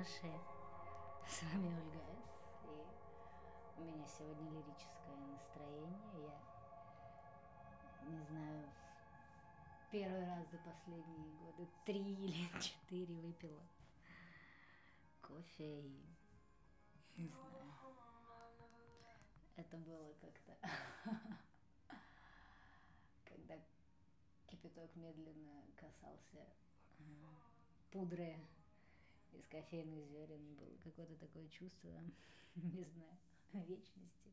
хорошие. 0.00 0.40
С 1.28 1.42
вами 1.42 1.66
Ольга 1.66 1.98
С. 1.98 2.20
И 3.76 3.80
у 3.80 3.84
меня 3.84 4.06
сегодня 4.06 4.50
лирическое 4.50 5.16
настроение. 5.30 6.32
Я 8.02 8.08
не 8.08 8.22
знаю, 8.24 8.70
в 9.82 9.90
первый 9.90 10.26
раз 10.26 10.48
за 10.50 10.58
последние 10.58 11.34
годы 11.34 11.68
три 11.84 12.14
или 12.24 12.60
четыре 12.60 13.14
выпила 13.16 13.60
кофе 15.20 15.82
и 15.82 16.02
не 17.16 17.28
знаю. 17.28 17.74
Это 19.56 19.76
было 19.76 20.14
как-то, 20.14 20.56
когда 23.24 23.54
кипяток 24.46 24.96
медленно 24.96 25.62
касался 25.76 26.46
пудры 27.90 28.38
из 29.32 29.46
кофейных 29.46 30.06
зерен. 30.08 30.54
Было 30.56 30.76
какое-то 30.84 31.16
такое 31.16 31.48
чувство, 31.48 32.00
не 32.56 32.84
знаю, 32.84 33.18
вечности. 33.52 34.32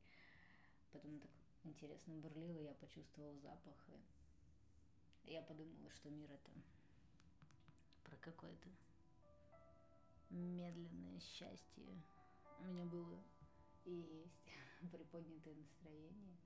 Потом 0.91 1.19
так 1.19 1.31
интересно 1.63 2.15
бурлило, 2.15 2.59
я 2.59 2.73
почувствовала 2.75 3.37
запах. 3.39 3.87
И 5.25 5.33
я 5.33 5.41
подумала, 5.41 5.89
что 5.91 6.09
мир 6.09 6.31
это 6.31 6.51
про 8.03 8.15
какое-то 8.17 8.69
медленное 10.29 11.19
счастье. 11.19 12.01
У 12.59 12.63
меня 12.65 12.85
было 12.85 13.21
и 13.85 13.91
есть 13.91 14.49
приподнятое 14.91 15.55
настроение. 15.55 16.37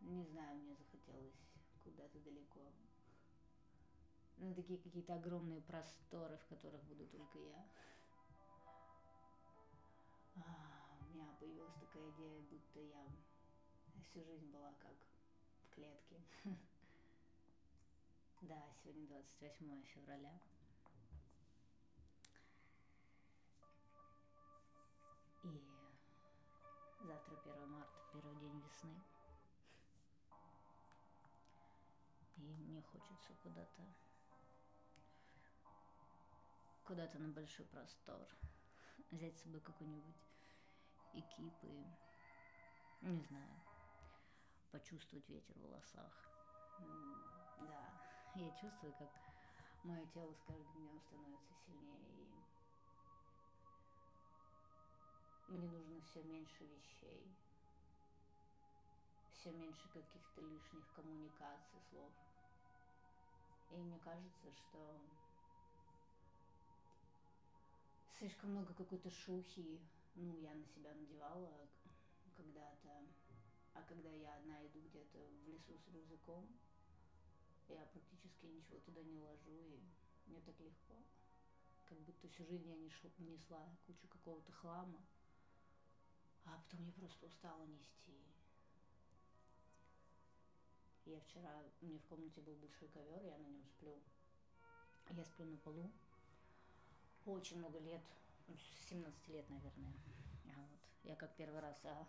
И 0.00 0.06
не 0.06 0.24
знаю, 0.24 0.58
мне 0.58 0.74
захотелось 0.74 1.36
куда-то 1.84 2.18
далеко 2.20 2.72
на 4.40 4.54
такие 4.54 4.78
какие-то 4.78 5.14
огромные 5.14 5.60
просторы, 5.60 6.38
в 6.38 6.46
которых 6.46 6.82
буду 6.84 7.06
только 7.06 7.38
я. 7.38 7.66
А, 10.36 10.96
у 11.00 11.14
меня 11.14 11.26
появилась 11.38 11.74
такая 11.74 12.10
идея, 12.10 12.40
будто 12.42 12.80
я 12.80 13.06
всю 14.02 14.24
жизнь 14.24 14.50
была 14.50 14.72
как 14.80 14.96
в 15.64 15.74
клетке. 15.74 16.22
Да, 18.42 18.72
сегодня 18.82 19.06
28 19.06 19.82
февраля. 19.82 20.40
И 25.42 25.62
завтра 27.02 27.36
1 27.36 27.68
марта, 27.70 28.00
первый 28.14 28.34
день 28.36 28.58
весны. 28.60 28.96
И 32.38 32.40
мне 32.40 32.80
хочется 32.80 33.34
куда-то 33.42 33.82
куда-то 36.90 37.20
на 37.20 37.28
большой 37.28 37.64
простор, 37.66 38.26
взять 39.12 39.38
с 39.38 39.42
собой 39.42 39.60
какой-нибудь 39.60 40.26
экип 41.12 41.54
не 43.02 43.20
знаю, 43.20 43.60
почувствовать 44.72 45.28
ветер 45.28 45.54
в 45.54 45.62
волосах. 45.62 46.12
Да, 47.60 47.86
я 48.34 48.50
чувствую, 48.60 48.92
как 48.94 49.08
мое 49.84 50.04
тело 50.08 50.34
с 50.34 50.42
каждым 50.42 50.66
днем 50.82 51.00
становится 51.06 51.54
сильнее, 51.64 52.44
и 55.46 55.52
мне 55.52 55.70
нужно 55.70 56.00
все 56.00 56.24
меньше 56.24 56.64
вещей, 56.64 57.38
все 59.38 59.52
меньше 59.52 59.88
каких-то 59.90 60.40
лишних 60.40 60.92
коммуникаций, 60.96 61.80
слов. 61.90 62.10
И 63.70 63.76
мне 63.76 64.00
кажется, 64.00 64.50
что 64.50 65.00
слишком 68.20 68.50
много 68.50 68.74
какой-то 68.74 69.10
шухи, 69.10 69.80
ну, 70.14 70.36
я 70.36 70.54
на 70.54 70.66
себя 70.66 70.92
надевала 70.92 71.66
когда-то, 72.36 73.06
а 73.72 73.82
когда 73.84 74.10
я 74.10 74.36
одна 74.36 74.66
иду 74.66 74.82
где-то 74.82 75.18
в 75.42 75.48
лесу 75.48 75.78
с 75.78 75.88
рюкзаком, 75.88 76.46
я 77.68 77.86
практически 77.86 78.44
ничего 78.44 78.78
туда 78.80 79.02
не 79.04 79.18
ложу, 79.18 79.64
и 79.64 79.80
мне 80.26 80.40
так 80.42 80.60
легко. 80.60 81.02
Как 81.86 81.98
будто 82.02 82.28
всю 82.28 82.44
жизнь 82.44 82.68
я 82.68 82.76
не 82.76 82.90
несла 83.26 83.74
кучу 83.86 84.06
какого-то 84.08 84.52
хлама, 84.52 85.02
а 86.44 86.58
потом 86.58 86.84
я 86.84 86.92
просто 86.92 87.24
устала 87.24 87.64
нести. 87.64 88.20
Я 91.06 91.20
вчера, 91.20 91.64
меня 91.80 91.98
в 91.98 92.04
комнате 92.04 92.42
был 92.42 92.54
большой 92.56 92.88
ковер, 92.88 93.24
я 93.24 93.38
на 93.38 93.46
нем 93.46 93.64
сплю. 93.64 93.98
Я 95.08 95.24
сплю 95.24 95.46
на 95.46 95.56
полу, 95.56 95.90
очень 97.32 97.58
много 97.58 97.78
лет, 97.78 98.02
17 98.88 99.28
лет, 99.28 99.48
наверное. 99.50 99.92
А 100.56 100.60
вот. 100.60 100.80
Я 101.04 101.16
как 101.16 101.34
первый 101.36 101.60
раз 101.60 101.80
а, 101.84 102.06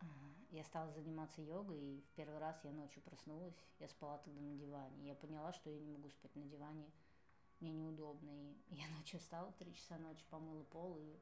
а, 0.00 0.04
я 0.50 0.64
стала 0.64 0.92
заниматься 0.92 1.42
йогой, 1.42 1.78
и 1.78 2.00
в 2.00 2.10
первый 2.16 2.38
раз 2.38 2.58
я 2.64 2.72
ночью 2.72 3.02
проснулась, 3.02 3.56
я 3.78 3.88
спала 3.88 4.18
тогда 4.18 4.40
на 4.40 4.54
диване. 4.56 5.06
Я 5.06 5.14
поняла, 5.14 5.52
что 5.52 5.70
я 5.70 5.78
не 5.78 5.88
могу 5.88 6.10
спать 6.10 6.34
на 6.36 6.44
диване, 6.44 6.90
мне 7.60 7.72
неудобно. 7.72 8.30
И 8.68 8.74
я 8.74 8.88
ночью 8.96 9.18
встала 9.20 9.50
в 9.50 9.56
3 9.56 9.74
часа 9.74 9.98
ночи, 9.98 10.24
помыла 10.30 10.64
пол 10.64 10.96
и 10.98 11.18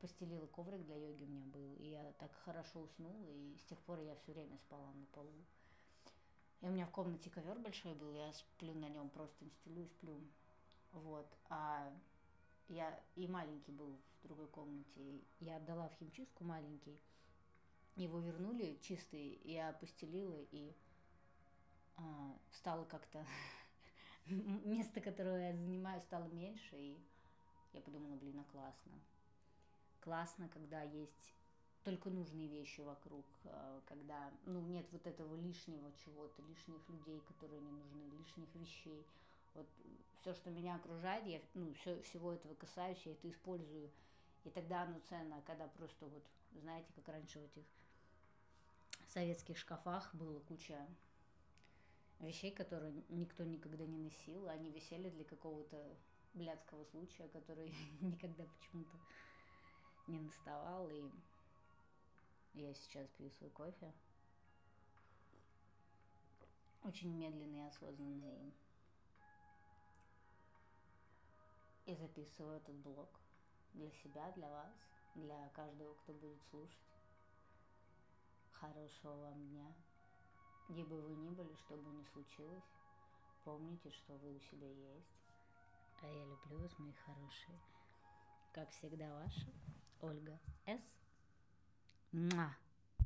постелила 0.00 0.46
коврик 0.46 0.84
для 0.84 0.96
йоги 0.96 1.24
у 1.24 1.28
меня 1.28 1.46
был. 1.46 1.76
И 1.76 1.90
я 1.90 2.12
так 2.18 2.32
хорошо 2.44 2.80
уснула, 2.80 3.28
и 3.28 3.56
с 3.56 3.64
тех 3.64 3.78
пор 3.82 4.00
я 4.00 4.16
все 4.16 4.32
время 4.32 4.58
спала 4.58 4.92
на 4.92 5.06
полу. 5.06 5.44
И 6.60 6.66
у 6.66 6.70
меня 6.70 6.86
в 6.86 6.90
комнате 6.90 7.30
ковер 7.30 7.58
большой 7.58 7.94
был, 7.94 8.12
я 8.12 8.32
сплю 8.32 8.74
на 8.74 8.88
нем, 8.88 9.10
просто 9.10 9.48
стелю 9.50 9.82
и 9.82 9.86
сплю. 9.88 10.20
Вот. 10.92 11.26
А 11.48 11.92
я 12.68 12.98
и 13.16 13.26
маленький 13.26 13.72
был 13.72 13.98
в 14.22 14.26
другой 14.26 14.48
комнате. 14.48 15.20
Я 15.40 15.56
отдала 15.56 15.88
в 15.88 15.94
химчистку 15.94 16.44
маленький. 16.44 16.98
Его 17.96 18.20
вернули 18.20 18.78
чистый, 18.80 19.40
я 19.44 19.72
постелила 19.74 20.38
и 20.50 20.74
а, 21.96 22.36
стало 22.50 22.84
как-то 22.84 23.26
место, 24.26 25.00
которое 25.00 25.50
я 25.50 25.56
занимаю, 25.56 26.00
стало 26.00 26.24
меньше, 26.28 26.76
и 26.76 26.98
я 27.74 27.80
подумала, 27.80 28.16
блин, 28.16 28.38
а 28.40 28.44
классно. 28.50 28.92
Классно, 30.00 30.48
когда 30.48 30.82
есть 30.82 31.34
только 31.84 32.10
нужные 32.10 32.48
вещи 32.48 32.80
вокруг, 32.80 33.26
а, 33.44 33.82
когда 33.86 34.30
ну, 34.46 34.60
нет 34.60 34.86
вот 34.92 35.06
этого 35.06 35.34
лишнего 35.36 35.92
чего-то, 36.04 36.42
лишних 36.42 36.88
людей, 36.88 37.20
которые 37.20 37.60
не 37.60 37.72
нужны, 37.72 38.08
лишних 38.18 38.54
вещей. 38.54 39.06
Вот 39.54 39.66
все, 40.20 40.34
что 40.34 40.50
меня 40.50 40.76
окружает, 40.76 41.26
я 41.26 41.40
ну, 41.54 41.72
все, 41.74 42.00
всего 42.02 42.32
этого 42.32 42.54
касаюсь, 42.54 43.00
я 43.04 43.12
это 43.12 43.28
использую. 43.28 43.90
И 44.44 44.50
тогда 44.50 44.82
оно 44.82 45.00
ценно, 45.08 45.42
когда 45.42 45.68
просто 45.68 46.06
вот, 46.06 46.24
знаете, 46.60 46.92
как 46.94 47.08
раньше 47.08 47.38
в 47.38 47.44
этих 47.44 47.64
советских 49.08 49.58
шкафах 49.58 50.14
было 50.14 50.40
куча 50.40 50.86
вещей, 52.20 52.50
которые 52.50 52.94
никто 53.08 53.44
никогда 53.44 53.84
не 53.84 53.98
носил, 53.98 54.48
они 54.48 54.70
висели 54.70 55.10
для 55.10 55.24
какого-то 55.24 55.96
блядского 56.34 56.84
случая, 56.84 57.28
который 57.28 57.72
никогда 58.00 58.44
почему-то 58.44 58.96
не 60.06 60.20
наставал, 60.20 60.88
и 60.88 61.10
я 62.54 62.72
сейчас 62.74 63.08
пью 63.18 63.30
свой 63.30 63.50
кофе. 63.50 63.92
Очень 66.82 67.16
медленный 67.16 67.60
и 67.60 67.68
осознанный 67.68 68.52
и 71.86 71.94
записываю 71.94 72.56
этот 72.56 72.74
блог 72.76 73.08
для 73.74 73.90
себя, 73.90 74.30
для 74.32 74.50
вас, 74.50 74.72
для 75.14 75.48
каждого, 75.50 75.94
кто 75.94 76.12
будет 76.12 76.40
слушать. 76.50 76.78
Хорошего 78.52 79.16
вам 79.16 79.48
дня. 79.48 79.72
Где 80.68 80.84
бы 80.84 81.00
вы 81.00 81.14
ни 81.14 81.30
были, 81.30 81.54
что 81.56 81.76
бы 81.76 81.90
ни 81.90 82.04
случилось, 82.04 82.64
помните, 83.44 83.90
что 83.90 84.14
вы 84.18 84.36
у 84.36 84.40
себя 84.40 84.68
есть. 84.68 85.22
А 86.02 86.06
я 86.06 86.24
люблю 86.24 86.58
вас, 86.58 86.78
мои 86.78 86.92
хорошие. 86.92 87.58
Как 88.52 88.70
всегда, 88.70 89.12
ваша 89.14 89.52
Ольга 90.00 90.38
С. 90.66 90.80
Муа! 92.12 92.61